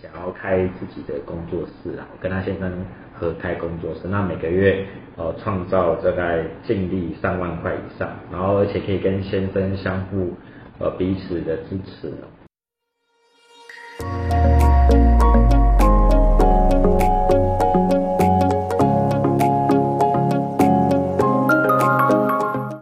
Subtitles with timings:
[0.00, 2.72] 想要开自己的工作室啊，跟他先生
[3.12, 10.32] 合开工作室，那每个月呃创造大概净利上万块以上，然后而且可以跟先生相互
[10.78, 12.10] 呃彼此的支持。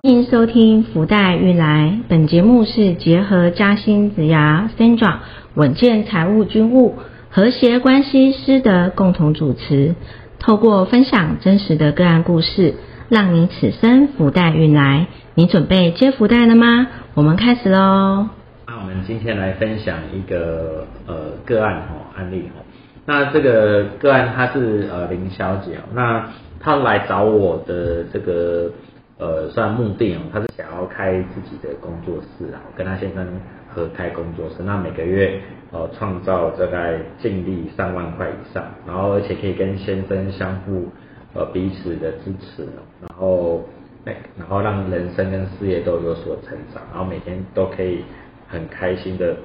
[0.02, 5.18] 欢迎收听福袋运来，本节目是结合嘉兴子牙 Sandra
[5.54, 6.96] 稳健财务军务
[7.28, 9.96] 和谐关系师的共同主持，
[10.38, 12.74] 透过分享真实的个案故事，
[13.08, 15.08] 让你此生福袋运来。
[15.34, 16.86] 你准备接福袋了吗？
[17.14, 18.28] 我们开始喽。
[18.68, 22.62] 那我们今天来分享一个呃个案哈案例哈。
[23.04, 26.28] 那这个个案她是呃林小姐哦，那
[26.60, 28.70] 她来找我的这个
[29.18, 33.26] 呃算目的哦，她是想要开自己的工作室啊，跟她先生
[33.74, 35.40] 合开工作室，那每个月
[35.72, 40.88] 呃创造大概净利上万块以上，然后而且可以跟先生相互
[41.34, 42.66] 呃彼此的支持，
[43.00, 43.64] 然后
[44.04, 48.04] 哎然后让人生跟事业都有所成长，然后每天都可以
[48.48, 49.36] 很开心的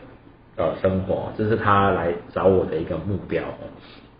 [0.57, 3.43] 呃生活，这是他来找我的一个目标。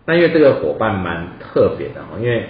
[0.04, 2.46] 那因为这个伙伴蛮特别的哦，因为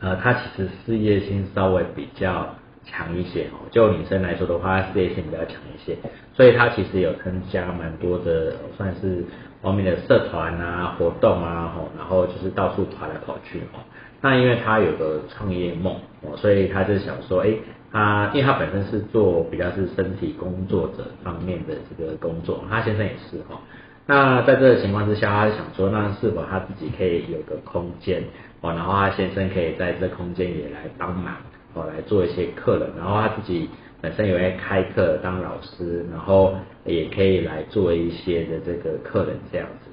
[0.00, 5.96] 呃他其实事业心稍微比较强一些哦，就女生来说的话，事业心比较强一些，
[6.34, 9.24] 所以她其实有参加蛮多的算是
[9.62, 13.80] 方面的社团啊、活动啊，吼，然后就是到处跑来跑去哦。
[14.22, 17.54] 那因为她有个创业梦哦，所以她就想说，哎，
[17.92, 23.58] 她因为她本身是做比较是身体工作者方面的这个工作，她先生也是哦。
[24.06, 28.24] 那在这个情况之下，她就想说，那是否她自己可以有个空间
[28.62, 31.36] 哦，然后她先生可以在这空间也来帮忙
[31.74, 33.68] 哦，来做一些客人，然后他自己
[34.00, 36.54] 本身也会开课当老师，然后
[36.84, 39.90] 也可以来做一些的这个客人这样子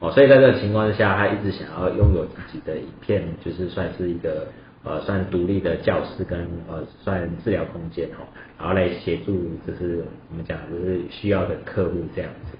[0.00, 4.48] 哦，所以在这个情况下，他一直想要拥有自己的一片，就是算是一个
[4.82, 8.26] 呃算独立的教室跟呃算治疗空间哦，
[8.58, 9.32] 然后来协助
[9.64, 12.58] 就是我们讲就是需要的客户这样子。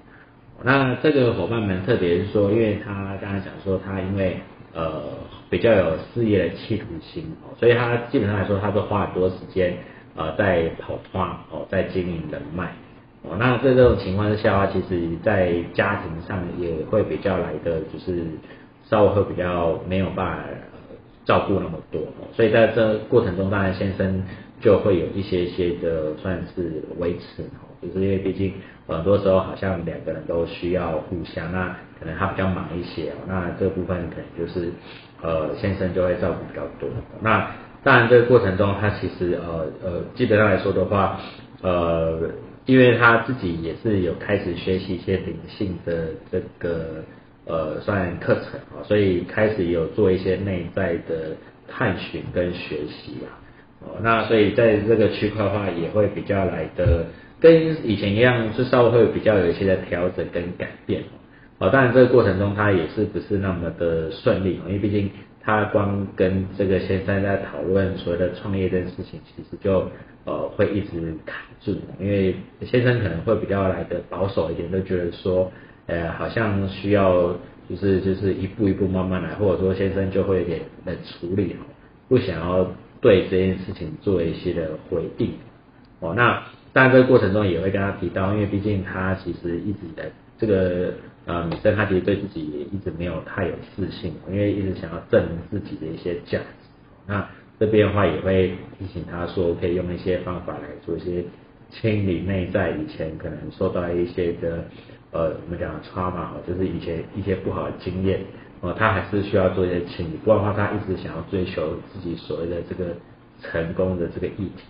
[0.63, 4.39] 那这个伙伴们特别是说，因为他刚才讲说他因为
[4.73, 5.03] 呃
[5.49, 9.77] 比较有事业的企图心哦，所以他基本上来说，他都花很多时间
[10.15, 12.73] 呃在跑团哦，在经营人脉
[13.21, 13.35] 哦。
[13.37, 18.23] 那在这种情况之下的话，其实在家庭上也会比较来的就是
[18.89, 20.43] 稍微会比较没有办法
[21.25, 22.01] 照顾那么多，
[22.33, 24.23] 所以在这过程中，当然先生
[24.59, 28.53] 就会有一些些的算是维持哦，就是因为毕竟
[28.87, 34.71] 很多时候好像两个人都需要互相，那可能他比较忙一些哦，那这部分可能就是
[35.21, 36.89] 呃先生就会照顾比较多。
[37.21, 37.51] 那
[37.83, 41.19] 当然这个过程中，他其实呃呃基本上来说的话，
[41.61, 42.29] 呃
[42.65, 47.03] 因为他自己也是有开始学习一些灵性的这个
[47.45, 51.35] 呃算课程啊，所以开始有做一些内在的
[51.67, 53.27] 探寻跟学习啊。
[53.81, 57.05] 哦，那所以在这个区块的话，也会比较来的
[57.43, 61.03] 跟以前一样，就稍微会比较有一些的调整跟改变。
[61.59, 65.11] 哦，当然这个过程中，他也是不是那么的顺利，因为毕竟
[65.41, 69.91] 他光跟这个先生在讨论所谓的创业这件事情，其实就
[70.23, 75.51] 呃会一直卡住，因为先生可能会比较来的保守一点，都觉得说，
[75.87, 77.35] 呃，好像需要
[77.69, 81.55] 就是就是一步一步慢慢来，或者说先生就会有点冷处理，
[82.07, 82.65] 不想要。
[83.03, 85.33] 对这件事情做一些的回应，
[85.99, 86.41] 哦，那
[86.73, 90.91] 当然这个过程中也会跟他提到，因为毕竟他其实一直在这个
[91.25, 96.45] 呃女生，她其实对自己也一直没有太有自信，因为一直想要证明自己的一些价值。
[97.05, 97.29] 那
[97.59, 101.23] 这边的话也会提醒他说，可以用一些方法来做一些
[101.69, 104.65] 清理内在以前可能受到一些的
[105.11, 108.19] 呃我们讲 trauma，就是以前一些不好的经验。
[108.61, 112.95] 哦，他还是需要做一些清理，不然的话，他一直想要追求自己所谓的这个
[113.41, 114.63] 成功的这个议题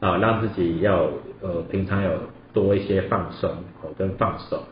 [0.00, 1.08] 啊，让自己要
[1.40, 2.10] 呃平常有
[2.52, 3.50] 多一些放松
[3.82, 4.62] 哦跟放手，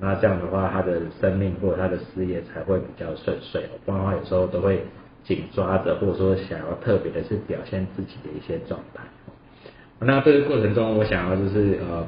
[0.00, 4.84] 那这样的话，他的生命或者他的事业才会比较顺遂，不然的话有时候都会
[5.24, 9.02] 紧抓着，或者说想要特别的去表现自己的一些状态。
[10.00, 12.06] 那这个过程中，我想要就是呃。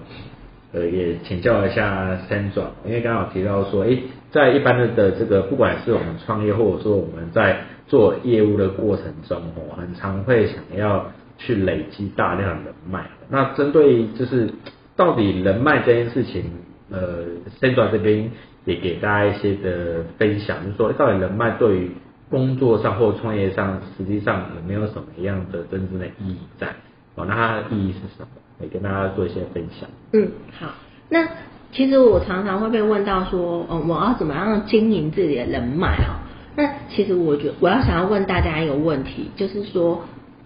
[0.77, 3.97] 呃，也请教一下三壮，因为刚好提到说，诶，
[4.33, 11.07] 在一般的的这个，不管是我们创业，或者说我们在做业务的过程中，哦，很常会想要
[11.39, 13.07] 去累积大量人脉。
[13.29, 14.51] 那针对就是
[14.97, 16.45] 到底人脉这件事情，
[16.91, 17.25] 呃，
[17.61, 18.31] 三壮这边
[18.65, 21.91] 也给大家一些的分享，就是说，到底人脉对于
[22.31, 26.69] 工作上或创业上，实际上有没有什么样的真正的意义在？
[27.17, 28.29] 哦，那它的意义是什么？
[28.61, 29.89] 也跟大家做一些分享。
[30.13, 30.69] 嗯，好。
[31.09, 31.29] 那
[31.71, 36.23] 其实我常常会被问到说，哦，我要怎么样经营自己的人脉啊？
[36.57, 40.03] 那其实我觉得我要想要问大家一个问题，就是说，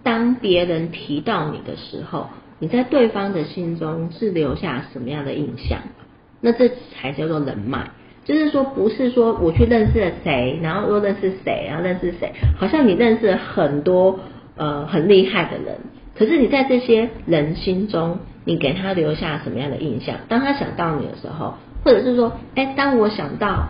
[0.09, 2.29] 当别人提到你的时候，
[2.61, 5.81] 你在对方的心中是留下什么样的印象？
[6.41, 7.91] 那这才叫做人脉。
[8.25, 14.19] 就是说，不是说我去认识了谁，然后又认识谁，然后认识谁，好像你认识了很多
[14.57, 15.77] 呃很厉害的人，
[16.17, 20.17] 可是你在这些人心中，你给他留下什么样的印象？
[20.27, 21.53] 当他想到你的时候，
[21.85, 23.69] 或者是说，哎，当我想到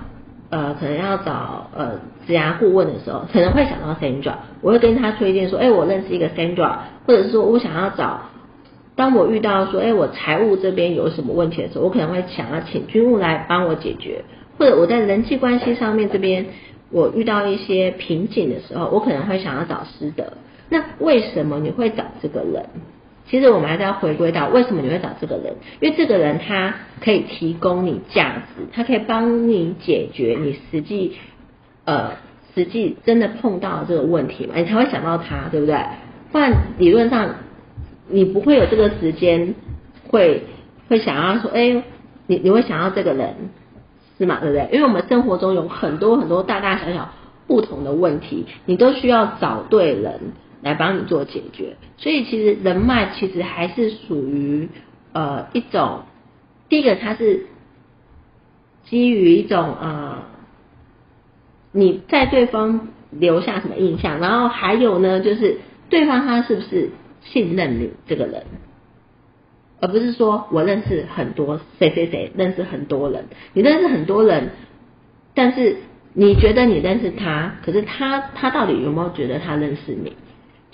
[0.50, 8.22] 呃可能要找呃职涯顾问的时候，可能会想到 Sandra，我会跟他推荐说，哎，我认识一个 Sandra，或者是说我想要找，
[8.96, 14.24] 当我遇到说，哎，我财务这边有什么问题的时候，我可能会想要请军务来帮我解决。
[14.58, 16.46] 或者我在人际关系上面这边，
[16.90, 20.32] 我遇到一些瓶颈的时候，我可能会想要找师德。
[20.68, 22.66] 那为什么你会找这个人？
[23.28, 25.54] 其实我们还是要回归到为什么你会找这个人？
[25.80, 31.16] 因为这个人他可以提供你价值，他可以帮你解决你实际
[31.84, 32.12] 呃
[32.54, 35.78] 实际真的碰到这个问题嘛，你才会想到他，对不对？
[36.32, 37.34] 不然理论上
[38.08, 39.54] 你不会有这个时间
[40.08, 40.44] 会
[40.88, 41.82] 会想要说，哎，
[42.26, 43.34] 你你会想要这个人。
[44.20, 44.68] 是嘛，对不对？
[44.72, 47.08] 因为我们生活中有很多很多大大小小
[47.46, 50.32] 不同的问题，你都需要找对人
[50.62, 51.76] 来帮你做解决。
[51.96, 54.68] 所以其实人脉其实还是属于
[55.12, 56.02] 呃一种，
[56.68, 57.46] 第一个它是
[58.84, 60.22] 基于一种呃
[61.72, 65.58] 你在对方留下什么印象，然后还有呢就是
[65.90, 66.90] 对方他是不是
[67.22, 68.44] 信任你这个人。
[69.80, 74.50] 而不是说我认识很多谁谁谁，认识很多人，你认识很多人，
[75.34, 75.76] 但是
[76.14, 80.16] 你觉得你认识他，可是他他到底有没有觉得他认识你？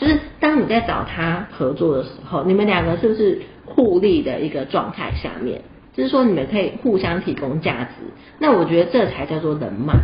[0.04, 5.62] 就是当你在找他合作的时候，你们两个是不是互利的一个状态下面？
[5.94, 8.04] 就是说你们可以互相提供价值，
[8.38, 9.94] 那我觉得这才叫做人脉。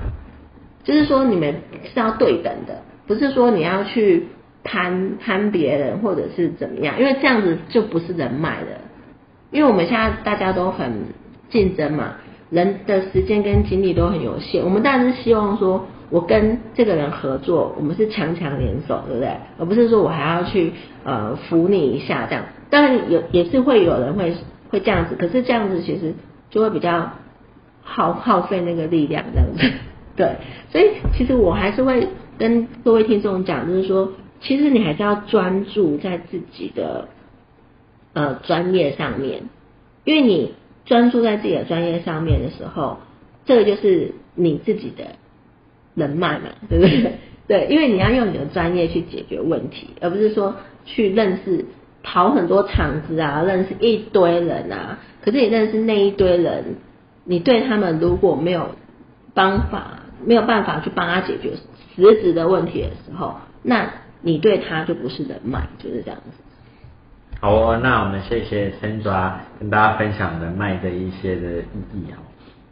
[0.82, 4.28] 就是说你们是要对等的，不是说你要去
[4.64, 8.80] 攀攀别人或者是怎么样，因为这样子就不是人脉的。
[9.50, 10.92] 因为我们现在大家都很
[11.50, 12.14] 竞争嘛，
[12.50, 19.30] 人的时间跟精力都很有限，我们当然是希望说，我跟这个人合作，我们是强强联手，对不对？
[19.58, 20.72] 而不是说我还要去
[21.04, 22.44] 呃扶你一下这样。
[22.68, 24.34] 当然有也是会有人会
[24.68, 26.14] 会这样子，可是这样子其实
[26.50, 27.12] 就会比较
[27.82, 29.78] 耗耗费那个力量这样子。
[30.16, 30.36] 对，
[30.70, 32.08] 所以其实我还是会
[32.38, 37.08] 跟各位听众讲，就是说，其实你还是要专注在自己的。
[38.12, 39.42] 呃，专业上面，
[40.02, 40.54] 因为你
[40.84, 42.96] 专注在自己的专业上面的时候，
[43.44, 45.12] 这个就是你自己的
[46.00, 47.12] 人脉嘛，对不对？
[47.46, 51.64] 对，因为你要用你的专业去解决问题，而不是说去认识
[52.02, 54.98] 跑很多场子啊，认识一堆人啊。
[55.20, 56.76] 可是你认识那一堆人，
[57.24, 58.70] 你对他们如果没有
[59.34, 61.52] 方法，没有办法去帮他解决
[61.96, 63.90] 实质的问题的时候，那
[64.22, 66.42] 你对他就不是人脉，就是这样子。
[67.40, 71.64] 好哦，那我们谢谢 Sandra 跟大家分享人脉的一些的意
[71.94, 72.29] 义哦。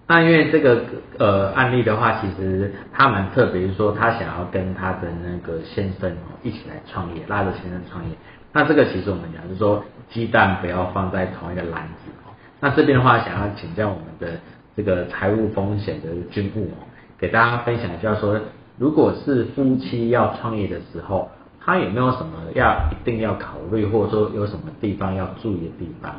[0.08, 0.82] 那因为这个
[1.18, 8.16] 呃案例的话，其实他蛮特别，说他想要跟他的那个先生一起来创业，拉着先生创业。
[8.52, 12.10] 那这个其实我们讲就是说，鸡蛋不要放在同一个篮子。
[12.58, 14.40] 那这边的话，想要请教我们的
[14.74, 16.88] 这个财务风险的军部哦，
[17.18, 18.40] 给大家分享一下说，
[18.78, 21.30] 如果是夫妻要创业的时候。
[21.60, 26.14] 他有没有什么要一定要考虑，或者说有什么地方要注意的地方？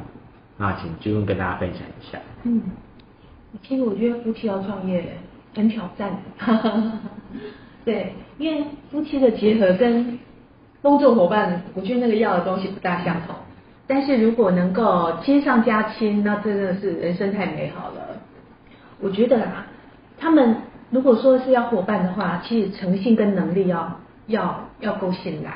[0.58, 2.20] 那请君问跟大家分享一下。
[2.44, 2.62] 嗯，
[3.64, 5.04] 其实我觉得夫妻要创业
[5.56, 6.12] 很挑战。
[7.86, 10.20] 对，因为夫妻的结合跟
[10.82, 13.36] 工作伙伴，我觉得那个要的东西不大相同。
[13.88, 18.18] 但是如果能够亲上加亲，那真的是人生太美好了。
[19.00, 19.68] 我觉得啊，
[20.18, 20.58] 他们
[20.92, 24.00] 如果说是要伙伴的话，其实诚信跟能力要。
[24.30, 25.56] 要要够信赖，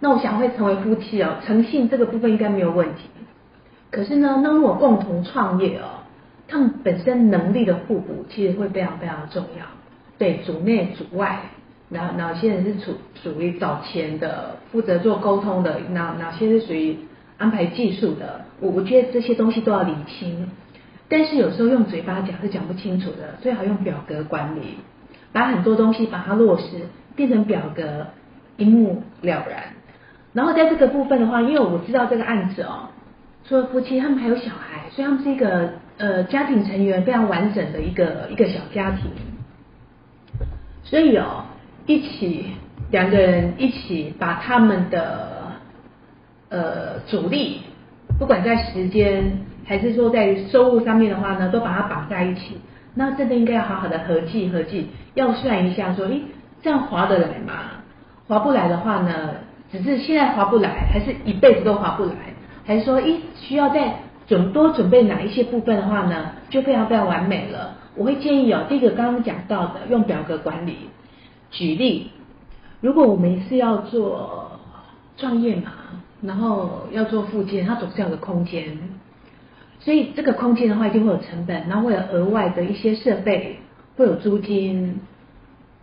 [0.00, 3.10] 那我想会成为夫妻哦，诚信这个部分应该没有问题。
[3.90, 5.95] 可是呢，那如果共同创业哦，
[6.48, 9.66] 他们本身能力的互补其实会非常非常重要。
[10.18, 11.40] 对，主内主外，
[11.88, 16.96] 哪哪些人是属属于找钱的，负责做沟通的，哪哪些是属于
[17.38, 20.48] 安排技术的，我我觉得这些东西都要理清。
[21.08, 24.78] 但是有时候用嘴巴讲是讲不清楚的，最好用表格管理，
[25.32, 26.64] 把很多东西把它落实。
[27.16, 28.08] 变成表格，
[28.58, 29.62] 一目了然。
[30.34, 32.90] 然后在这个部分的话，因为我知道这个案子哦，
[33.48, 39.10] 除了夫妻，他们还有小孩，所以他们是一个呃家庭成员非常完整的一个一个小家庭。
[40.82, 41.44] 所以哦，
[41.86, 42.46] 一起
[42.90, 45.52] 两个人一起把他们的
[46.48, 47.60] 呃主力，
[48.18, 52.60] 不管在时间、还是说在收入上面的话呢，都把它绑在一起。
[52.94, 56.22] 那真的应该要好好的合计合计，要算一下说，诶，
[56.62, 57.52] 这样划得来吗？
[58.26, 59.34] 划不来的话呢，
[59.70, 62.12] 只是现在划不来，还是一辈子都划不来？
[62.66, 67.76] 还是说，一，需要再准多准备哪一些部分的话呢，就非常非常完美了。
[67.94, 70.76] 我会建议哦，这个刚刚讲到的用表格管理。
[71.52, 72.10] 举例，
[72.80, 74.60] 如果我们是要做
[75.16, 75.72] 创业嘛，
[76.20, 78.76] 然后要做附件，它总是要个空间。
[79.78, 83.58] 所以这个空间的话，一定会有成本，然后会有额外的一些设备，
[83.96, 85.00] 会有租金，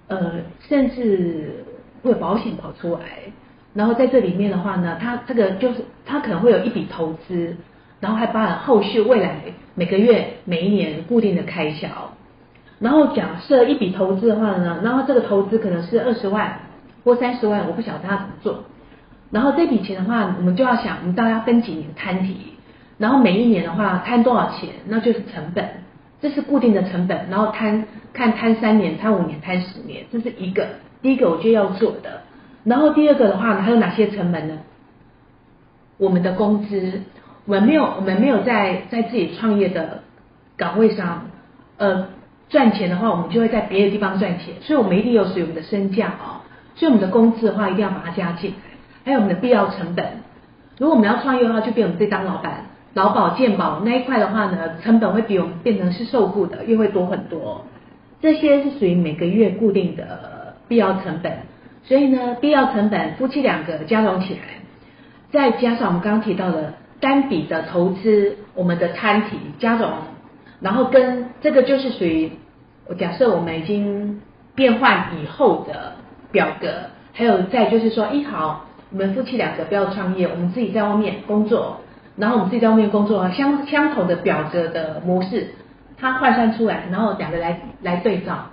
[0.08, 1.64] 呃，甚至
[2.04, 3.00] 会有保险跑出来。
[3.74, 7.58] 然后在这里面的话呢，他这个就是他可能会有一笔投资，
[8.00, 9.42] 然后还把后续未来
[9.76, 11.88] 每个月、每一年固定的开销。
[12.80, 16.60] 然后假设一笔投资的话呢，然后这个投资可能是二十万
[17.04, 18.66] 或三十万，我不晓得他怎么做。
[19.32, 22.54] 然后这笔钱的话，我们就要想，我们大概分几年摊提。
[23.00, 25.68] 然后每一年的话摊多少钱，那就是成本，
[26.22, 27.28] 这是固定的成本。
[27.32, 30.68] 然后摊看摊三年、摊五年、摊十年，这是一个
[31.02, 32.22] 第一个我就要做的。
[32.64, 34.60] 然后第二个的话呢，还有哪些成本呢？
[35.98, 37.02] 我们的工资，
[37.46, 40.04] 我们没有我们没有在在自己创业的
[40.58, 41.28] 岗位上，
[41.78, 42.08] 呃
[42.50, 46.44] 赚钱的话，我们就会在别的地方赚钱，所以我们一定有属于我们的身价啊。
[46.76, 48.58] 所以我们的工资的话，一定要把它加进来，
[49.06, 50.06] 还有我们的必要成本。
[50.80, 52.66] 如果我们要创业的话，就变我们自己当老板。
[52.96, 57.66] 劳保健保那一块的话呢，成本会比我们变成是受雇的，又会多很多。
[58.22, 61.40] 这些是属于每个月固定的必要成本，
[61.84, 64.42] 所以呢，必要成本夫妻两个加总起来，
[65.32, 69.90] 再加上我们刚刚提到的单笔的投资，我们的摊体加总，
[70.62, 72.32] 然后跟这个就是属于
[72.88, 74.22] 我假设我们已经
[74.56, 75.94] 变换以后的
[76.32, 76.68] 表格，
[77.14, 81.78] 还有再就是说，一好，我们夫妻两个不要创业，我们自己在外面工作。
[82.16, 85.48] 然后我们自己在外面工作，相相同的表格的模式，
[85.98, 88.50] 它换算出来，然后两个来来对照，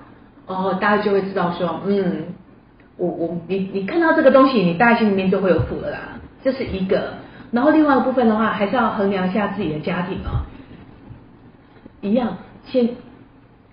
[0.46, 2.28] 哦，大家就会知道说，嗯，
[3.00, 5.98] 我我你你看到这个东西，你大概心里面就会有谱了啦，
[6.44, 7.14] 这是一个。
[7.50, 10.44] 然后另外一部分的话，还是要衡量一下自己的家庭啊，
[12.02, 12.90] 一样现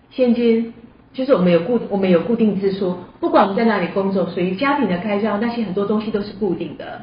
[0.10, 0.74] 现金
[1.14, 7.02] 就是我们有固我们有固定支出，不管我们在哪里工作，属于家庭的开销，那些很多东西都是固定的，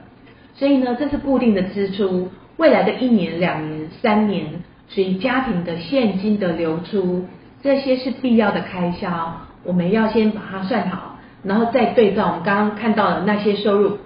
[0.55, 2.31] 所以呢，这是固定的支出。
[2.57, 4.47] 未来的一年、两年、三年，
[4.89, 7.25] 所以家庭的现金的流出，
[7.63, 11.14] 这些是必要的开销，我们要先把它算好，
[11.45, 13.99] 然后再对照我们刚刚看到的那些收入，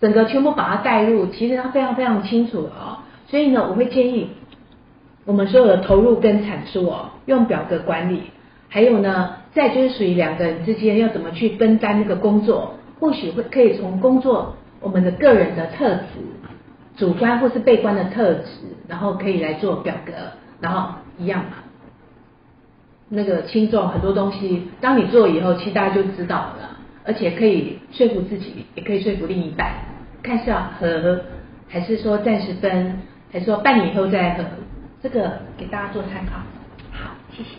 [0.00, 2.98] 整个全部把它带入，其实它非常非常清楚哦。
[3.26, 4.30] 所以呢，我会建议
[5.24, 8.22] 我们所有的投入跟产出哦，用表格管理，
[8.68, 16.02] 还有呢，再就是属于两个人之间要怎么去分担那个工作，或许会可以从工作我们的个人的特质。
[16.96, 18.48] 主观或是被观的特质，
[18.88, 20.12] 然后可以来做表格，
[20.60, 21.52] 然后一样嘛。
[23.08, 29.72] 那个轻重很多东西，当你做以后，其实大家就知道了，而且可以说服自己，也可以说服另一半，
[30.22, 31.20] 看是要合，
[31.68, 33.00] 还是说暂时分，
[33.32, 34.44] 还是说半年以后再合，
[35.02, 36.38] 这个给大家做参考。
[36.92, 37.50] 好，谢谢。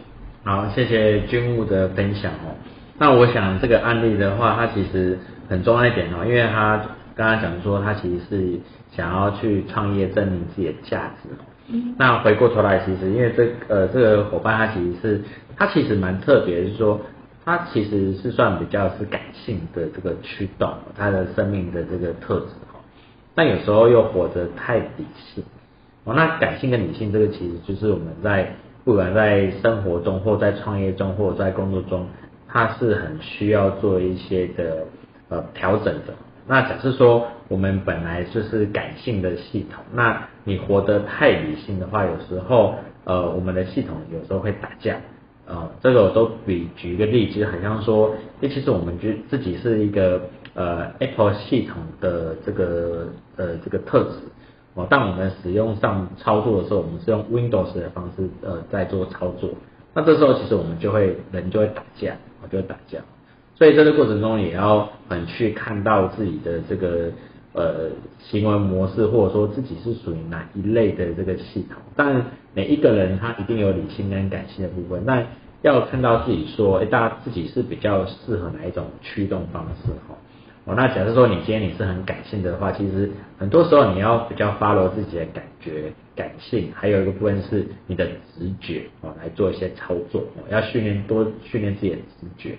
[0.43, 2.55] 好，谢谢军务的分享哦。
[2.97, 5.17] 那我想这个案例的话，它其实
[5.49, 6.81] 很重要一点哦，因为他
[7.15, 8.59] 刚刚讲说，他其实是。
[8.91, 11.29] 想要去创业证明自己的价值，
[11.97, 15.21] 那回过头来，其实因为这呃这个伙伴他其实是
[15.55, 16.99] 他其实蛮特别，是说
[17.45, 22.79] 他其实是算比较是感性的这个驱动，他的生命的这个特质哈，
[23.35, 25.43] 但有时候又活得太理性
[26.05, 26.13] 哦。
[26.15, 32.07] 那感性跟理性这个其实就是我们在不管在生活中或在创业中或在工作中，
[32.47, 34.85] 他是很需要做一些的
[35.29, 36.13] 呃调整的。
[36.49, 44.99] 那假设说我们本来就是感性的系统，那你活得太理性的话，有时候呃我们的系统有时候会打架，
[45.45, 50.19] 呃这个我都比举一个例子，好像说，因为其实我们觉自己是一个
[50.55, 54.17] 呃 Apple 系统的这个呃这个特质，
[54.73, 59.51] 哦，当我们使用上操作的时候，我们是用 Windows 的方式呃在做操作，
[59.93, 62.97] 那这时候其实我们就会人就会打架，我就会打架。
[63.59, 67.11] 所以在这过程中也要很去看到自己的这个
[67.51, 71.75] 呃行为模式，或者说自己是属于哪一类的这个系统。
[71.93, 75.25] 但每一个人他一定有理性跟感性的部分，那
[75.61, 80.15] 要看到自己说，哎，大家自己是比较适合哪一种驱动方式哈。
[80.63, 92.55] 哦，那假设说你今天你是很感性的话，其实很多时候你要比较 follow 自己的感觉、感性，还有一个部分是你的直觉哦，来做一些操作哦，要训练多训练自己的直觉。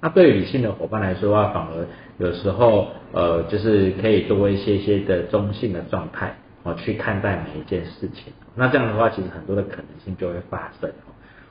[0.00, 1.86] 那对于理性的伙伴来说的话，反而
[2.18, 8.32] 有时候呃，就是可以多一些些的中性的状态哦去看待每一件事情。
[8.54, 10.90] 那这样的话，其实很多的可能性就会发生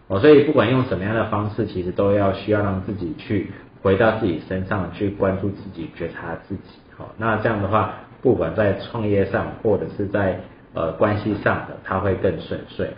[0.08, 0.20] 哦。
[0.20, 3.52] 所以不管用什么样的方式，其实都要需要让自己去
[3.82, 6.62] 回到自己身上去关注自己、觉察自己。
[6.98, 10.40] 好，那这样的话，不管在创业上或者是在
[10.74, 12.90] 呃关系上的，它会更顺遂。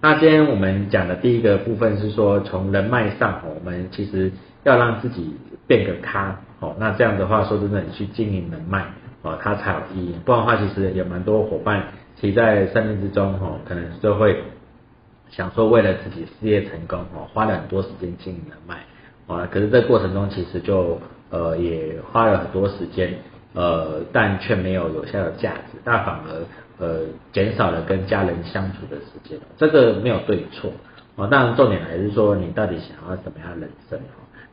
[0.00, 4.32] 那今天我们讲的第一个部分是说，从人脉上，我们其实
[4.64, 5.36] 要让自己
[5.66, 8.84] 变个咖，哦，那这样的话，说真的，你去经营人脉，
[9.22, 10.14] 哦，它才有意义。
[10.24, 14.42] 不然的话，其实有蛮多伙伴，其实在生命之中，哦，可能就会
[15.30, 18.80] 想说，为了自己事业成功，哦，花了很多时间经营人脉，
[19.26, 21.00] 哦，可是这过程中其实就
[21.30, 23.14] 呃也花了很多时间，
[23.54, 26.44] 呃，但却没有有效的价值，那反而。
[26.82, 27.00] 呃，
[27.30, 30.72] 减少了跟家人相处的时间，这个没有对错
[31.14, 31.26] 哦。
[31.26, 33.98] 当然，重点还是说你到底想要什么样的人生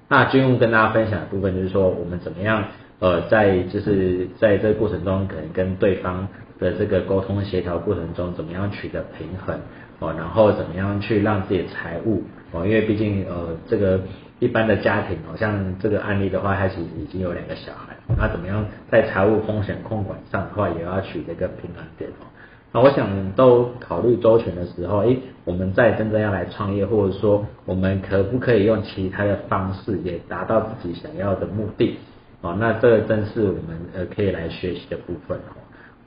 [0.07, 2.65] 那军务跟大家分享的部分就是说，我们怎么样
[2.99, 6.27] 呃，在就是在这个过程中，可能跟对方
[6.59, 9.59] 的这个沟通协调过程中，怎么样取得平衡
[9.99, 14.01] 哦，然后怎么样去让自己的财务哦，因为毕竟呃这个。
[14.39, 22.29] 一般的家庭，好像这个案例的话，他其实已经有两个小孩，那怎么样在财务风险控管上的话，也要取这个平衡点哦。
[22.73, 31.97] 那我想都考虑周全的时候，诶，我们在真正要来创业，或者说我们可不可以用其他的方式也达到自己想要的目的？
[32.41, 35.55] 哦，那这个正是我们呃可以来学习的部分哦。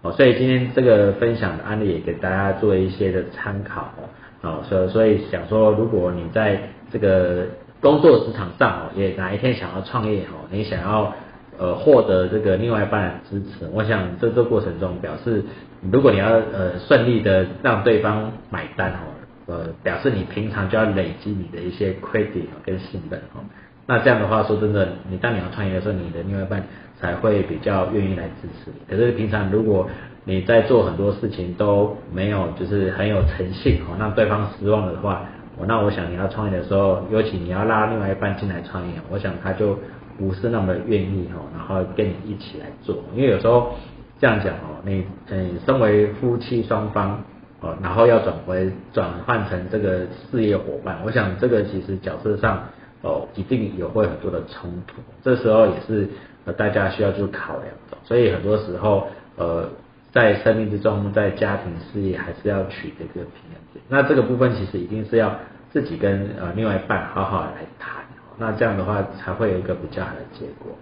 [0.02, 4.04] 哦，所以今天这个分享的案例也给大家做一些的参考哦。
[4.42, 6.60] 哦，所所以想说，如果你在
[6.92, 7.46] 这个
[7.80, 11.12] 工作职场上哦，也哪一天想要创业哦，你想要
[11.60, 15.44] 呃获得这个另外一半的支持，我想在这过程中表示，
[15.92, 19.04] 如果你要呃顺利的让对方买单哦，
[19.46, 23.44] 呃表示你平常就要累积你的一些 credit 跟信任哦，
[23.86, 26.64] 那这样的话说真的，你当你要创业的时候，你的另外一半
[26.98, 28.80] 才会比较愿意来支持你。
[28.88, 29.86] 可是平常如果
[30.24, 35.26] 你在做很多事情都没有就是很有诚信哦，让对方失望的话。
[35.66, 39.78] 那我想你要创业的时候，尤其你要拉另外一半进来创业，我想他就
[40.20, 43.72] 不是那么愿意哈，然后跟你一起来做，因为有时候
[44.20, 47.18] 这样讲哦，你嗯，身为夫妻双方
[47.60, 52.62] 哦，然后要转回转换成这个事业伙伴，我想这个其实角色上
[53.00, 56.06] 哦，一定有会很多的冲突，这时候也是
[56.44, 59.68] 呃大家需要去考量的，所以很多时候呃。
[60.12, 63.84] 在生命之中，在家庭事业还是要取这个平衡点。
[63.88, 65.32] 那这个部分其实一定是要
[65.72, 67.99] 自己跟呃另外一半好好来谈，
[68.40, 70.72] 那这样的话才会有一个比较好的结果。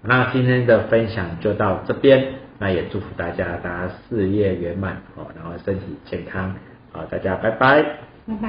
[0.00, 2.24] 那今天的分享就到这边，
[2.58, 6.54] 那也祝福大家大家事业圆满哦，然后身体健康，
[6.92, 8.07] 好，大家拜拜。